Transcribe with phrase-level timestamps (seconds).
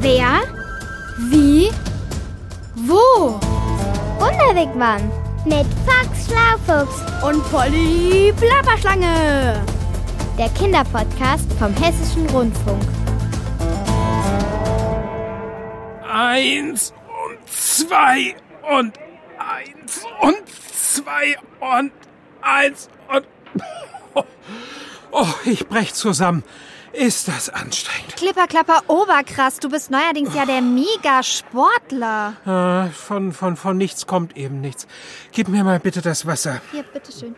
[0.00, 0.42] Wer?
[1.30, 1.70] Wie?
[2.76, 3.40] Wo?
[4.18, 5.10] Wunderwegmann
[5.44, 9.64] mit Fox Schlaufuchs Und Polly Plapperschlange.
[10.38, 12.82] der Kinderpodcast vom Hessischen Rundfunk.
[16.08, 16.92] Eins
[17.26, 18.98] und zwei und
[19.38, 21.92] eins und zwei und
[22.40, 23.26] eins und.
[24.14, 24.22] Oh,
[25.10, 26.44] oh ich brech zusammen.
[26.98, 28.16] Ist das anstrengend.
[28.16, 32.34] Klipperklapper Oberkrass, du bist neuerdings ja der Mega-Sportler.
[32.44, 34.88] Äh, von, von, von nichts kommt eben nichts.
[35.30, 36.60] Gib mir mal bitte das Wasser.
[36.72, 37.36] Hier, bitteschön.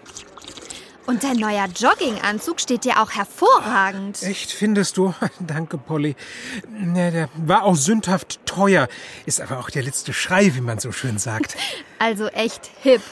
[1.10, 4.22] Und dein neuer Jogginganzug steht dir auch hervorragend.
[4.22, 5.12] Echt, findest du?
[5.40, 6.14] Danke, Polly.
[6.94, 8.86] Ja, der war auch sündhaft teuer.
[9.26, 11.56] Ist aber auch der letzte Schrei, wie man so schön sagt.
[12.02, 13.02] Also echt hip.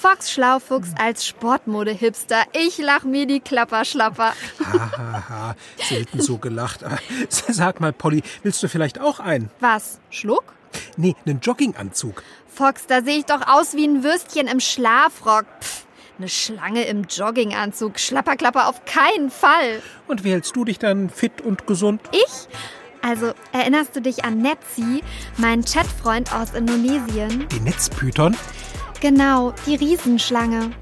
[0.00, 2.44] Fox Schlaufuchs als Sportmode-Hipster.
[2.52, 4.34] Ich lach mir die Klapperschlapper.
[4.64, 5.56] Hahaha,
[5.88, 6.84] selten so gelacht.
[6.84, 9.50] Aber sag mal, Polly, willst du vielleicht auch einen?
[9.58, 9.98] Was?
[10.10, 10.44] Schluck?
[10.96, 12.22] Nee, einen Jogginganzug.
[12.46, 15.46] Fox, da sehe ich doch aus wie ein Würstchen im Schlafrock.
[15.60, 15.85] Pff,
[16.18, 17.98] eine Schlange im Jogginganzug.
[17.98, 19.82] Schlapperklapper auf keinen Fall.
[20.08, 22.00] Und wie hältst du dich dann fit und gesund?
[22.12, 22.48] Ich?
[23.02, 25.02] Also, erinnerst du dich an Netzi,
[25.36, 27.46] meinen Chatfreund aus Indonesien?
[27.52, 28.36] Die Netzpython?
[29.00, 30.72] Genau, die Riesenschlange.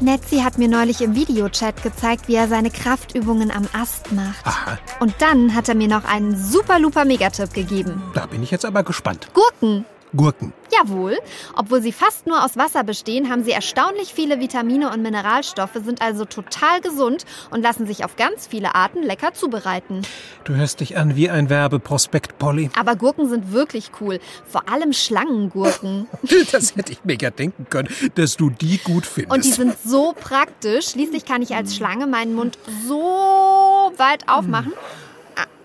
[0.00, 4.44] Netzi hat mir neulich im Videochat gezeigt, wie er seine Kraftübungen am Ast macht.
[4.46, 8.02] Aha, Und dann hat er mir noch einen super luper Megatipp gegeben.
[8.14, 9.28] da bin ich jetzt aber gespannt.
[9.34, 9.84] Gurken.
[10.16, 10.54] Gurken.
[10.80, 11.18] Jawohl.
[11.56, 16.02] Obwohl sie fast nur aus Wasser bestehen, haben sie erstaunlich viele Vitamine und Mineralstoffe, sind
[16.02, 20.02] also total gesund und lassen sich auf ganz viele Arten lecker zubereiten.
[20.44, 22.70] Du hörst dich an wie ein Werbeprospekt, Polly.
[22.78, 24.20] Aber Gurken sind wirklich cool.
[24.46, 26.08] Vor allem Schlangengurken.
[26.52, 29.34] Das hätte ich mir ja denken können, dass du die gut findest.
[29.34, 30.90] Und die sind so praktisch.
[30.90, 34.72] Schließlich kann ich als Schlange meinen Mund so weit aufmachen,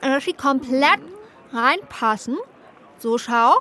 [0.01, 0.99] äh, dass sie komplett
[1.53, 2.37] reinpassen.
[2.99, 3.59] So, schau.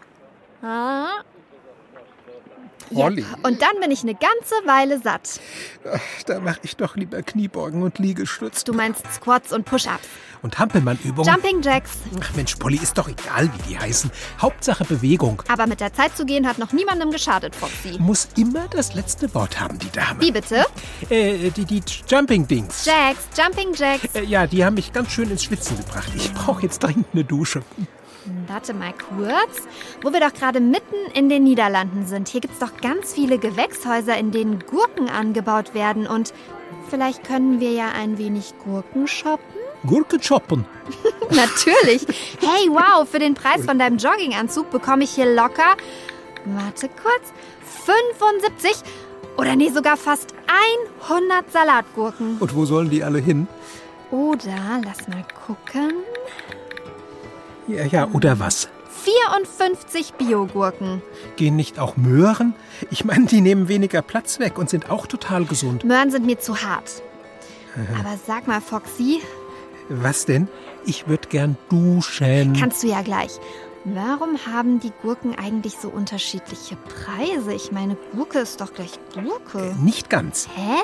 [2.96, 3.10] Ah.
[3.10, 3.26] Ja.
[3.42, 5.40] Und dann bin ich eine ganze Weile satt.
[6.26, 8.64] da mache ich doch lieber Kniebeugen und Liegestütz.
[8.64, 10.08] Du meinst Squats und Push-Ups.
[10.42, 11.24] Und Hampelmannübungen.
[11.32, 11.92] Jumping Jacks.
[12.20, 14.10] Ach Mensch, Polly, ist doch egal, wie die heißen.
[14.40, 15.42] Hauptsache Bewegung.
[15.48, 17.96] Aber mit der Zeit zu gehen hat noch niemandem geschadet, Foxy.
[17.98, 20.20] Muss immer das letzte Wort haben, die Dame.
[20.20, 20.66] Wie bitte?
[21.08, 22.84] Äh, die, die Jumping-Dings.
[22.84, 24.14] Jacks, Jumping Jacks.
[24.14, 26.12] Äh, ja, die haben mich ganz schön ins Schwitzen gebracht.
[26.14, 27.62] Ich brauche jetzt dringend eine Dusche.
[28.46, 29.62] Warte mal kurz.
[30.02, 32.28] Wo wir doch gerade mitten in den Niederlanden sind.
[32.28, 36.06] Hier gibt's doch ganz viele Gewächshäuser, in denen Gurken angebaut werden.
[36.06, 36.32] Und
[36.88, 39.44] vielleicht können wir ja ein wenig Gurken shoppen?
[39.86, 40.64] Gurke choppen.
[41.30, 42.06] Natürlich.
[42.40, 45.76] Hey, wow, für den Preis von deinem Jogginganzug bekomme ich hier locker.
[46.46, 47.32] Warte kurz.
[47.84, 48.82] 75
[49.36, 50.34] oder nee, sogar fast
[51.08, 52.38] 100 Salatgurken.
[52.38, 53.48] Und wo sollen die alle hin?
[54.10, 55.92] Oder, lass mal gucken.
[57.68, 58.68] Ja, ja, oder was?
[59.04, 61.02] 54 Biogurken.
[61.36, 62.54] Gehen nicht auch Möhren?
[62.90, 65.84] Ich meine, die nehmen weniger Platz weg und sind auch total gesund.
[65.84, 67.02] Möhren sind mir zu hart.
[67.98, 69.20] Aber sag mal, Foxy,
[69.88, 70.48] Was denn?
[70.86, 72.54] Ich würde gern duschen.
[72.58, 73.32] kannst du ja gleich.
[73.86, 77.52] Warum haben die Gurken eigentlich so unterschiedliche Preise?
[77.52, 79.74] Ich meine, Gurke ist doch gleich Gurke.
[79.78, 80.48] Nicht ganz.
[80.54, 80.80] Hä?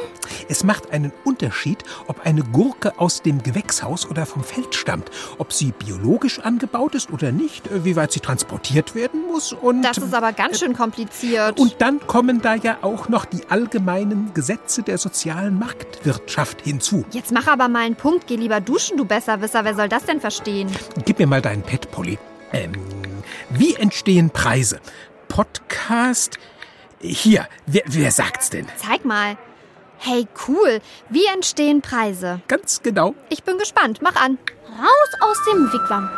[0.50, 5.54] Es macht einen Unterschied, ob eine Gurke aus dem Gewächshaus oder vom Feld stammt, ob
[5.54, 9.96] sie biologisch angebaut ist oder nicht, äh, wie weit sie transportiert werden muss und Das
[9.96, 11.58] ist aber ganz schön kompliziert.
[11.58, 17.06] und dann kommen da ja auch noch die allgemeinen Gesetze der sozialen Marktwirtschaft hinzu.
[17.12, 18.26] Jetzt mach aber mal einen Punkt.
[18.26, 19.64] Geh lieber duschen, du Besserwisser.
[19.64, 20.68] Wer soll das denn verstehen?
[21.06, 22.18] Gib mir mal deinen Pet, Polly.
[22.52, 22.72] Ähm,
[23.50, 24.80] wie entstehen Preise?
[25.28, 26.38] Podcast?
[27.00, 28.66] Hier, wer, wer sagt's denn?
[28.76, 29.36] Zeig mal.
[29.98, 30.80] Hey, cool.
[31.08, 32.40] Wie entstehen Preise?
[32.48, 33.14] Ganz genau.
[33.28, 34.00] Ich bin gespannt.
[34.02, 34.38] Mach an.
[34.68, 36.10] Raus aus dem Wigwam.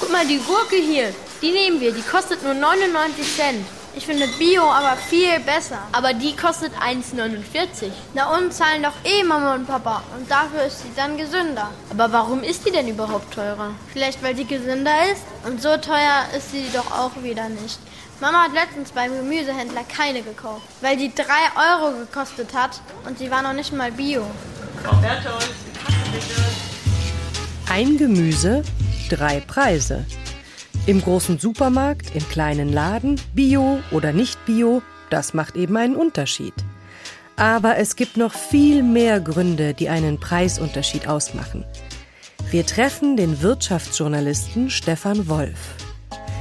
[0.00, 1.92] Guck mal, die Gurke hier, die nehmen wir.
[1.92, 3.66] Die kostet nur 99 Cent.
[3.98, 5.78] Ich finde Bio aber viel besser.
[5.90, 7.90] Aber die kostet 1,49.
[8.14, 10.04] Na und zahlen doch eh Mama und Papa.
[10.16, 11.72] Und dafür ist sie dann gesünder.
[11.90, 13.72] Aber warum ist die denn überhaupt teurer?
[13.92, 15.24] Vielleicht weil die gesünder ist.
[15.44, 17.80] Und so teuer ist sie doch auch wieder nicht.
[18.20, 21.24] Mama hat letztens beim Gemüsehändler keine gekauft, weil die 3
[21.56, 24.22] Euro gekostet hat und sie war noch nicht mal Bio.
[27.68, 28.62] Ein Gemüse,
[29.10, 30.04] drei Preise.
[30.88, 34.80] Im großen Supermarkt, im kleinen Laden, Bio oder nicht Bio,
[35.10, 36.54] das macht eben einen Unterschied.
[37.36, 41.66] Aber es gibt noch viel mehr Gründe, die einen Preisunterschied ausmachen.
[42.50, 45.74] Wir treffen den Wirtschaftsjournalisten Stefan Wolf.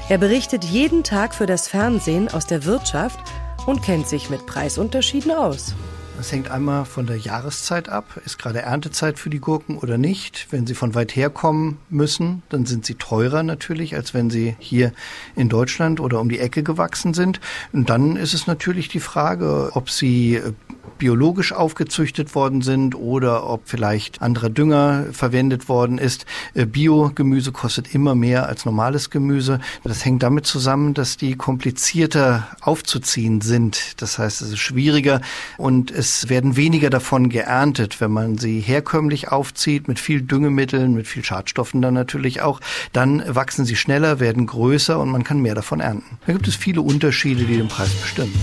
[0.08, 3.20] Er berichtet jeden Tag für das Fernsehen aus der Wirtschaft
[3.66, 5.76] und kennt sich mit Preisunterschieden aus.
[6.18, 8.20] Das hängt einmal von der Jahreszeit ab.
[8.26, 10.48] Ist gerade Erntezeit für die Gurken oder nicht?
[10.50, 14.56] Wenn sie von weit her kommen müssen, dann sind sie teurer natürlich, als wenn sie
[14.58, 14.94] hier
[15.36, 17.40] in Deutschland oder um die Ecke gewachsen sind.
[17.72, 20.54] Und dann ist es natürlich die Frage, ob sie äh,
[20.98, 26.26] biologisch aufgezüchtet worden sind oder ob vielleicht anderer Dünger verwendet worden ist.
[26.54, 29.60] Äh, Biogemüse kostet immer mehr als normales Gemüse.
[29.84, 34.02] Das hängt damit zusammen, dass die komplizierter aufzuziehen sind.
[34.02, 35.22] Das heißt, es ist schwieriger
[35.58, 41.08] und es werden weniger davon geerntet, wenn man sie herkömmlich aufzieht mit viel Düngemitteln, mit
[41.08, 42.60] viel Schadstoffen dann natürlich auch.
[42.94, 46.18] Dann wachsen sie schneller, werden größer und man kann mehr davon ernten.
[46.26, 48.34] Da gibt es viele Unterschiede, die den Preis bestimmen.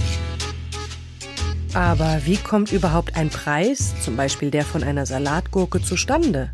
[1.75, 6.50] Aber wie kommt überhaupt ein Preis, zum Beispiel der von einer Salatgurke, zustande?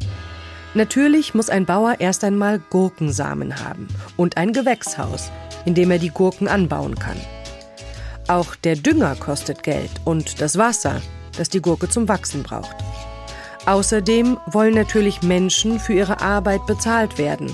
[0.75, 5.31] Natürlich muss ein Bauer erst einmal Gurkensamen haben und ein Gewächshaus,
[5.65, 7.17] in dem er die Gurken anbauen kann.
[8.31, 11.03] Auch der Dünger kostet Geld und das Wasser,
[11.37, 12.77] das die Gurke zum Wachsen braucht.
[13.67, 17.51] Außerdem wollen natürlich Menschen für ihre Arbeit bezahlt werden.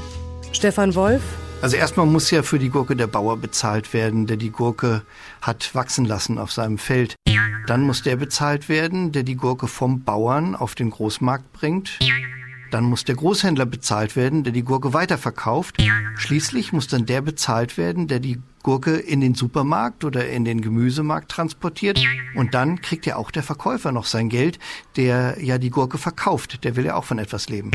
[0.52, 1.23] Stefan Wolf,
[1.62, 5.00] also erstmal muss ja für die Gurke der Bauer bezahlt werden, der die Gurke
[5.40, 7.14] hat wachsen lassen auf seinem Feld.
[7.67, 11.99] Dann muss der bezahlt werden, der die Gurke vom Bauern auf den Großmarkt bringt.
[12.70, 15.82] Dann muss der Großhändler bezahlt werden, der die Gurke weiterverkauft.
[16.17, 20.61] Schließlich muss dann der bezahlt werden, der die Gurke in den Supermarkt oder in den
[20.61, 22.01] Gemüsemarkt transportiert.
[22.35, 24.59] Und dann kriegt ja auch der Verkäufer noch sein Geld,
[24.97, 26.65] der ja die Gurke verkauft.
[26.65, 27.71] Der will ja auch von etwas leben.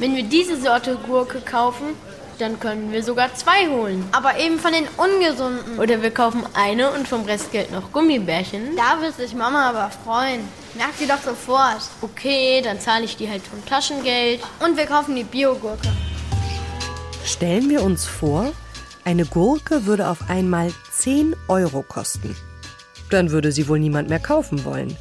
[0.00, 1.94] Wenn wir diese Sorte Gurke kaufen,
[2.40, 4.04] dann können wir sogar zwei holen.
[4.10, 5.78] Aber eben von den ungesunden.
[5.78, 8.74] Oder wir kaufen eine und vom Restgeld noch Gummibärchen.
[8.76, 10.40] Da wird sich Mama aber freuen.
[10.74, 11.82] Merkt sie doch sofort.
[12.02, 14.40] Okay, dann zahle ich die halt vom Taschengeld.
[14.58, 15.86] Und wir kaufen die Biogurke.
[17.24, 18.52] Stellen wir uns vor,
[19.04, 22.36] eine Gurke würde auf einmal 10 Euro kosten.
[23.10, 24.96] Dann würde sie wohl niemand mehr kaufen wollen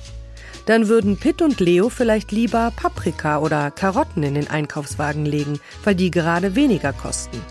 [0.70, 5.96] dann würden Pitt und Leo vielleicht lieber Paprika oder Karotten in den Einkaufswagen legen, weil
[5.96, 7.42] die gerade weniger kosten.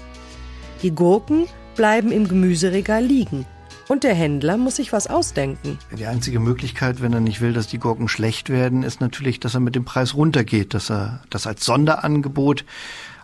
[0.83, 3.45] Die Gurken bleiben im Gemüseregal liegen.
[3.89, 5.81] Und der Händler muss sich was ausdenken.
[5.99, 9.55] Die einzige Möglichkeit, wenn er nicht will, dass die Gurken schlecht werden, ist natürlich, dass
[9.55, 12.65] er mit dem Preis runtergeht, dass er das als Sonderangebot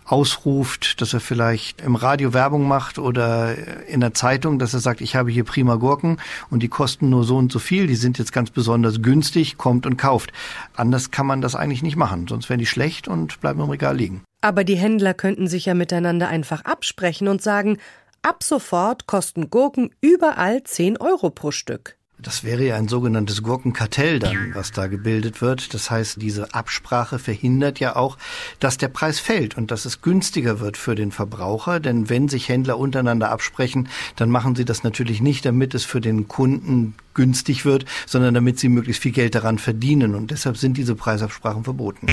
[0.05, 3.55] ausruft, dass er vielleicht im Radio Werbung macht oder
[3.87, 6.17] in der Zeitung, dass er sagt, ich habe hier prima Gurken
[6.49, 9.85] und die kosten nur so und so viel, die sind jetzt ganz besonders günstig, kommt
[9.85, 10.31] und kauft.
[10.75, 13.97] Anders kann man das eigentlich nicht machen, sonst wären die schlecht und bleiben im Regal
[13.97, 14.23] liegen.
[14.41, 17.77] Aber die Händler könnten sich ja miteinander einfach absprechen und sagen,
[18.21, 21.97] ab sofort kosten Gurken überall 10 Euro pro Stück.
[22.17, 25.73] Das wäre ja ein sogenanntes Gurkenkartell dann, was da gebildet wird.
[25.73, 28.17] Das heißt, diese Absprache verhindert ja auch,
[28.59, 31.79] dass der Preis fällt und dass es günstiger wird für den Verbraucher.
[31.81, 35.99] Denn wenn sich Händler untereinander absprechen, dann machen sie das natürlich nicht, damit es für
[35.99, 40.15] den Kunden günstig wird, sondern damit sie möglichst viel Geld daran verdienen.
[40.15, 42.07] Und deshalb sind diese Preisabsprachen verboten.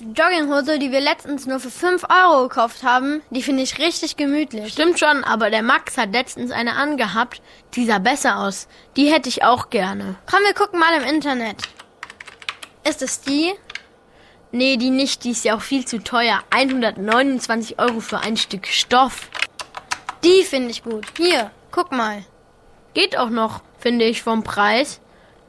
[0.00, 4.72] Jogginghose, die wir letztens nur für 5 Euro gekauft haben, die finde ich richtig gemütlich.
[4.72, 7.42] Stimmt schon, aber der Max hat letztens eine angehabt,
[7.74, 8.68] die sah besser aus.
[8.96, 10.16] Die hätte ich auch gerne.
[10.30, 11.56] Komm, wir gucken mal im Internet.
[12.88, 13.52] Ist es die?
[14.52, 16.40] Nee, die nicht, die ist ja auch viel zu teuer.
[16.50, 19.28] 129 Euro für ein Stück Stoff.
[20.24, 21.06] Die finde ich gut.
[21.16, 22.24] Hier, guck mal.
[22.94, 25.00] Geht auch noch, finde ich, vom Preis.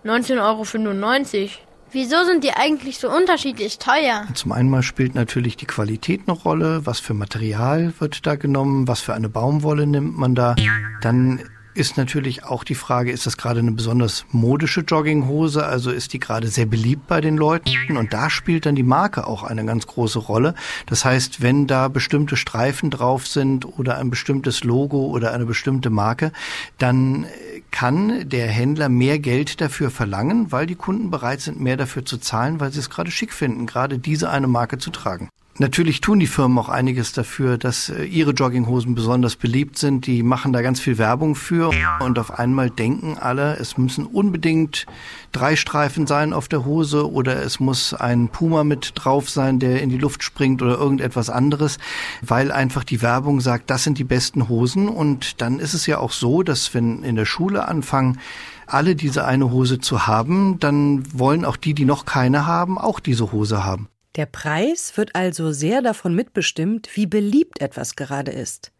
[0.05, 1.49] 19,95 Euro.
[1.93, 4.25] Wieso sind die eigentlich so unterschiedlich teuer?
[4.33, 6.85] Zum einen mal spielt natürlich die Qualität eine Rolle.
[6.85, 8.87] Was für Material wird da genommen?
[8.87, 10.55] Was für eine Baumwolle nimmt man da?
[11.01, 11.41] Dann
[11.73, 15.65] ist natürlich auch die Frage, ist das gerade eine besonders modische Jogginghose?
[15.65, 17.69] Also ist die gerade sehr beliebt bei den Leuten?
[17.97, 20.55] Und da spielt dann die Marke auch eine ganz große Rolle.
[20.85, 25.89] Das heißt, wenn da bestimmte Streifen drauf sind oder ein bestimmtes Logo oder eine bestimmte
[25.89, 26.31] Marke,
[26.77, 27.25] dann
[27.71, 32.17] kann der Händler mehr Geld dafür verlangen, weil die Kunden bereit sind, mehr dafür zu
[32.17, 35.29] zahlen, weil sie es gerade schick finden, gerade diese eine Marke zu tragen.
[35.57, 40.07] Natürlich tun die Firmen auch einiges dafür, dass äh, ihre Jogginghosen besonders beliebt sind.
[40.07, 44.85] Die machen da ganz viel Werbung für und auf einmal denken alle, es müssen unbedingt
[45.33, 49.81] drei Streifen sein auf der Hose oder es muss ein Puma mit drauf sein, der
[49.81, 51.79] in die Luft springt oder irgendetwas anderes,
[52.21, 55.99] weil einfach die Werbung sagt, das sind die besten Hosen und dann ist es ja
[55.99, 58.19] auch so, dass wenn in der Schule anfangen,
[58.67, 63.01] alle diese eine Hose zu haben, dann wollen auch die, die noch keine haben, auch
[63.01, 63.89] diese Hose haben.
[64.15, 68.71] Der Preis wird also sehr davon mitbestimmt, wie beliebt etwas gerade ist.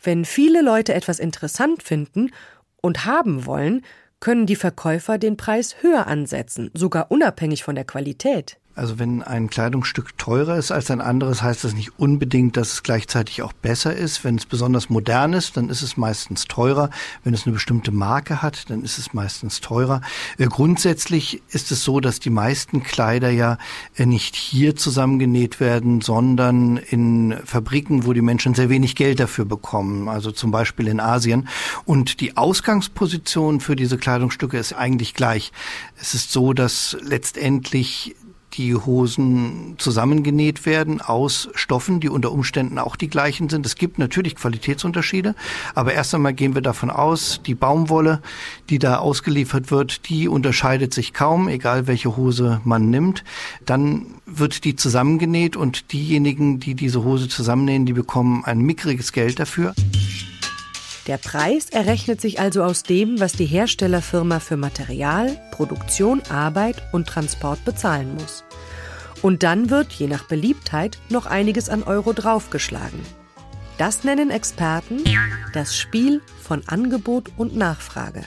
[0.00, 2.30] Wenn viele Leute etwas interessant finden
[2.80, 3.82] und haben wollen,
[4.20, 8.58] können die Verkäufer den Preis höher ansetzen, sogar unabhängig von der Qualität.
[8.74, 12.82] Also wenn ein Kleidungsstück teurer ist als ein anderes, heißt das nicht unbedingt, dass es
[12.82, 14.24] gleichzeitig auch besser ist.
[14.24, 16.88] Wenn es besonders modern ist, dann ist es meistens teurer.
[17.22, 20.00] Wenn es eine bestimmte Marke hat, dann ist es meistens teurer.
[20.38, 23.58] Äh, grundsätzlich ist es so, dass die meisten Kleider ja
[23.96, 29.44] äh, nicht hier zusammengenäht werden, sondern in Fabriken, wo die Menschen sehr wenig Geld dafür
[29.44, 30.08] bekommen.
[30.08, 31.46] Also zum Beispiel in Asien.
[31.84, 35.52] Und die Ausgangsposition für diese Kleidungsstücke ist eigentlich gleich.
[36.00, 38.16] Es ist so, dass letztendlich
[38.54, 43.64] die Hosen zusammengenäht werden aus Stoffen, die unter Umständen auch die gleichen sind.
[43.66, 45.34] Es gibt natürlich Qualitätsunterschiede,
[45.74, 48.20] aber erst einmal gehen wir davon aus, die Baumwolle,
[48.70, 53.24] die da ausgeliefert wird, die unterscheidet sich kaum, egal welche Hose man nimmt.
[53.64, 59.38] Dann wird die zusammengenäht und diejenigen, die diese Hose zusammennähen, die bekommen ein mickriges Geld
[59.38, 59.74] dafür.
[61.08, 67.08] Der Preis errechnet sich also aus dem, was die Herstellerfirma für Material, Produktion, Arbeit und
[67.08, 68.44] Transport bezahlen muss.
[69.20, 73.00] Und dann wird, je nach Beliebtheit, noch einiges an Euro draufgeschlagen.
[73.82, 75.02] Das nennen Experten
[75.52, 78.22] das Spiel von Angebot und Nachfrage.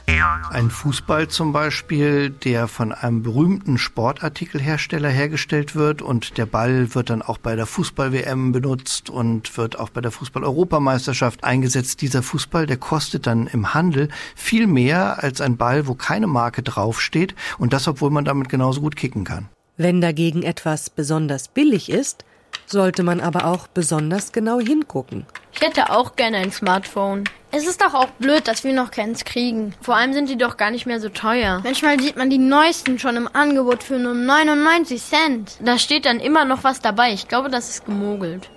[0.50, 7.10] Ein Fußball zum Beispiel, der von einem berühmten Sportartikelhersteller hergestellt wird und der Ball wird
[7.10, 12.02] dann auch bei der Fußball-WM benutzt und wird auch bei der Fußball-Europameisterschaft eingesetzt.
[12.02, 16.64] Dieser Fußball, der kostet dann im Handel viel mehr als ein Ball, wo keine Marke
[16.64, 19.48] draufsteht und das, obwohl man damit genauso gut kicken kann.
[19.78, 22.26] Wenn dagegen etwas besonders billig ist,
[22.65, 25.25] sollte man aber auch besonders genau hingucken.
[25.53, 27.24] Ich hätte auch gerne ein Smartphone.
[27.51, 29.74] Es ist doch auch blöd, dass wir noch keins kriegen.
[29.81, 31.62] Vor allem sind die doch gar nicht mehr so teuer.
[31.63, 35.57] Manchmal sieht man die neuesten schon im Angebot für nur 99 Cent.
[35.63, 37.13] Da steht dann immer noch was dabei.
[37.13, 38.50] Ich glaube, das ist gemogelt.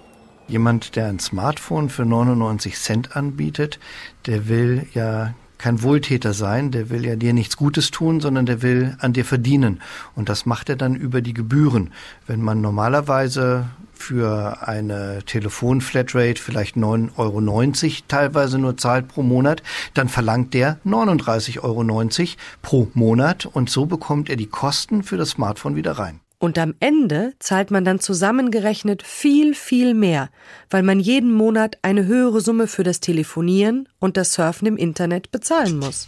[0.48, 3.78] Jemand, der ein Smartphone für 99 Cent anbietet,
[4.26, 8.62] der will ja kein Wohltäter sein, der will ja dir nichts Gutes tun, sondern der
[8.62, 9.82] will an dir verdienen.
[10.14, 11.92] Und das macht er dann über die Gebühren.
[12.26, 13.66] Wenn man normalerweise
[13.98, 19.62] für eine Telefonflatrate vielleicht 9,90 Euro teilweise nur zahlt pro Monat,
[19.94, 21.84] dann verlangt der 39,90 Euro
[22.62, 26.20] pro Monat und so bekommt er die Kosten für das Smartphone wieder rein.
[26.40, 30.30] Und am Ende zahlt man dann zusammengerechnet viel, viel mehr,
[30.70, 35.32] weil man jeden Monat eine höhere Summe für das Telefonieren und das Surfen im Internet
[35.32, 36.06] bezahlen muss.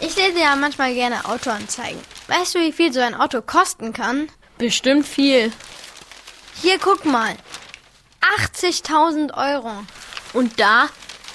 [0.00, 2.00] Ich lese ja manchmal gerne Autoanzeigen.
[2.28, 4.28] Weißt du, wie viel so ein Auto kosten kann?
[4.58, 5.50] Bestimmt viel.
[6.60, 7.34] Hier, guck mal.
[8.38, 9.70] 80.000 Euro.
[10.34, 10.88] Und da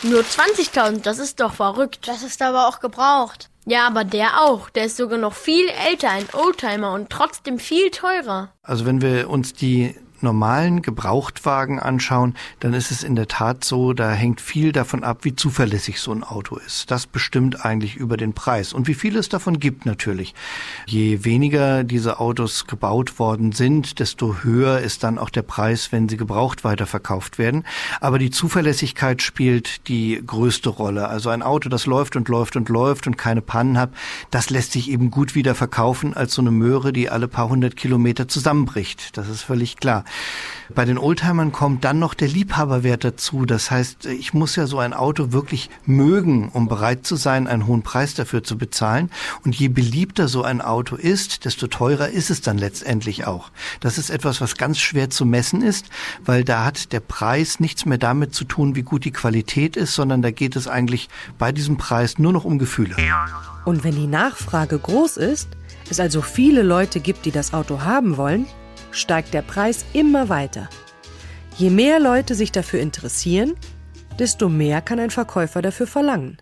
[0.04, 1.02] nur 20.000.
[1.02, 2.08] Das ist doch verrückt.
[2.08, 3.50] Das ist aber auch gebraucht.
[3.66, 4.70] Ja, aber der auch.
[4.70, 8.54] Der ist sogar noch viel älter, ein Oldtimer und trotzdem viel teurer.
[8.62, 13.94] Also wenn wir uns die normalen Gebrauchtwagen anschauen, dann ist es in der Tat so,
[13.94, 16.90] da hängt viel davon ab, wie zuverlässig so ein Auto ist.
[16.90, 20.34] Das bestimmt eigentlich über den Preis und wie viel es davon gibt natürlich.
[20.86, 26.10] Je weniger diese Autos gebaut worden sind, desto höher ist dann auch der Preis, wenn
[26.10, 27.66] sie gebraucht weiterverkauft werden.
[28.00, 31.08] Aber die Zuverlässigkeit spielt die größte Rolle.
[31.08, 33.92] Also ein Auto, das läuft und läuft und läuft und keine Pannen hat,
[34.32, 37.76] das lässt sich eben gut wieder verkaufen als so eine Möhre, die alle paar hundert
[37.76, 39.18] Kilometer zusammenbricht.
[39.18, 40.06] Das ist völlig klar.
[40.74, 43.46] Bei den Oldtimern kommt dann noch der Liebhaberwert dazu.
[43.46, 47.68] Das heißt, ich muss ja so ein Auto wirklich mögen, um bereit zu sein, einen
[47.68, 49.12] hohen Preis dafür zu bezahlen.
[49.44, 53.52] Und je beliebter so ein Auto ist, desto teurer ist es dann letztendlich auch.
[53.82, 55.88] Das ist etwas, was ganz schwer zu messen ist,
[56.26, 59.94] weil da hat der Preis nichts mehr damit zu tun, wie gut die Qualität ist,
[59.94, 62.96] sondern da geht es eigentlich bei diesem Preis nur noch um Gefühle.
[63.66, 65.50] Und wenn die Nachfrage groß ist,
[65.90, 68.46] es also viele Leute gibt, die das Auto haben wollen,
[68.94, 70.70] steigt der Preis immer weiter.
[71.58, 73.56] Je mehr Leute sich dafür interessieren,
[74.18, 76.38] desto mehr kann ein Verkäufer dafür verlangen.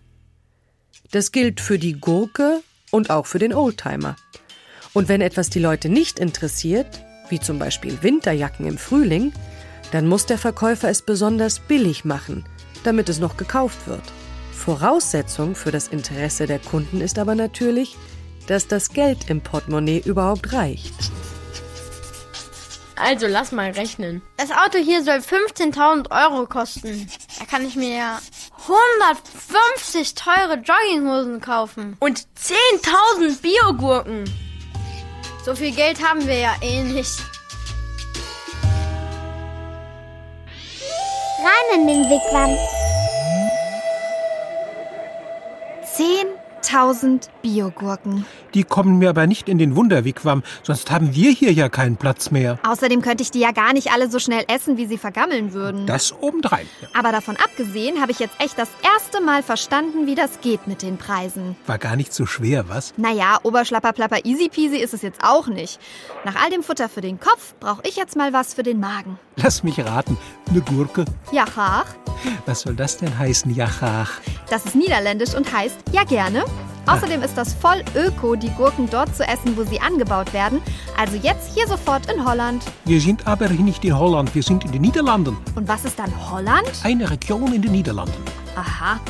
[1.10, 4.16] Das gilt für die Gurke und auch für den Oldtimer.
[4.92, 9.32] Und wenn etwas die Leute nicht interessiert, wie zum Beispiel Winterjacken im Frühling,
[9.90, 12.44] dann muss der Verkäufer es besonders billig machen,
[12.84, 14.04] damit es noch gekauft wird.
[14.52, 17.96] Voraussetzung für das Interesse der Kunden ist aber natürlich,
[18.46, 20.94] dass das Geld im Portemonnaie überhaupt reicht.
[23.02, 24.22] Also lass mal rechnen.
[24.36, 27.10] Das Auto hier soll 15.000 Euro kosten.
[27.36, 28.20] Da kann ich mir ja
[28.62, 31.96] 150 teure Jogginghosen kaufen.
[31.98, 34.24] Und 10.000 Biogurken.
[35.44, 37.18] So viel Geld haben wir ja eh nicht.
[41.40, 42.56] Rein in den Wigwam.
[45.92, 48.24] Zehn 1000 Biogurken.
[48.54, 52.30] Die kommen mir aber nicht in den Wunderwigwam, sonst haben wir hier ja keinen Platz
[52.30, 52.58] mehr.
[52.66, 55.86] Außerdem könnte ich die ja gar nicht alle so schnell essen, wie sie vergammeln würden.
[55.86, 56.66] Das obendrein.
[56.80, 56.88] Ja.
[56.98, 60.82] Aber davon abgesehen habe ich jetzt echt das erste Mal verstanden, wie das geht mit
[60.82, 61.56] den Preisen.
[61.66, 62.94] War gar nicht so schwer, was?
[62.96, 65.80] Naja, Oberschlapperplapper easy peasy ist es jetzt auch nicht.
[66.24, 69.18] Nach all dem Futter für den Kopf brauche ich jetzt mal was für den Magen.
[69.36, 70.16] Lass mich raten.
[70.50, 71.04] Eine Gurke.
[71.32, 71.86] Jachach,
[72.46, 74.20] Was soll das denn heißen, Jachach?
[74.50, 76.44] das ist niederländisch und heißt ja gerne.
[76.86, 80.60] Außerdem ist das voll öko, die Gurken dort zu essen, wo sie angebaut werden.
[80.98, 82.64] Also jetzt hier sofort in Holland.
[82.84, 85.36] Wir sind aber nicht in Holland, wir sind in den Niederlanden.
[85.54, 86.70] Und was ist dann Holland?
[86.82, 88.22] Eine Region in den Niederlanden.
[88.56, 89.00] Aha.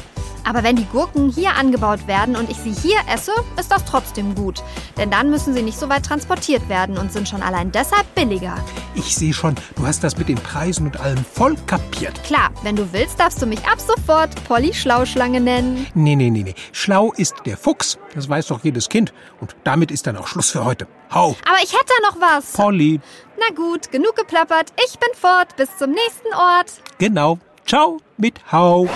[0.44, 4.34] Aber wenn die Gurken hier angebaut werden und ich sie hier esse, ist das trotzdem
[4.34, 4.62] gut.
[4.96, 8.56] Denn dann müssen sie nicht so weit transportiert werden und sind schon allein deshalb billiger.
[8.94, 12.22] Ich sehe schon, du hast das mit den Preisen und allem voll kapiert.
[12.24, 15.86] Klar, wenn du willst, darfst du mich ab sofort Polly Schlauschlange nennen.
[15.94, 16.54] Nee, nee, nee, nee.
[16.72, 17.98] Schlau ist der Fuchs.
[18.14, 19.12] Das weiß doch jedes Kind.
[19.40, 20.86] Und damit ist dann auch Schluss für heute.
[21.12, 21.36] Hau!
[21.48, 22.52] Aber ich hätte noch was.
[22.52, 23.00] Polly.
[23.38, 24.72] Na gut, genug geplappert.
[24.86, 25.56] Ich bin fort.
[25.56, 26.72] Bis zum nächsten Ort.
[26.98, 27.38] Genau.
[27.66, 28.88] Ciao mit Hau.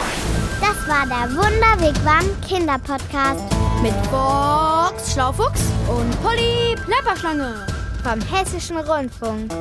[0.60, 3.42] Das war der Wunderwegwam Kinderpodcast
[3.82, 7.66] Mit Box Schlaufuchs und Polly Plapperschlange.
[8.02, 9.52] vom Hessischen Rundfunk.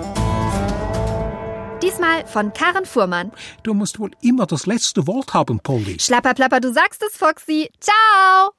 [1.82, 3.32] Diesmal von Karen Fuhrmann.
[3.64, 5.98] Du musst wohl immer das letzte Wort haben, Polly.
[6.00, 7.70] Schlapperplapper, du sagst es, Foxy.
[7.80, 8.52] Ciao.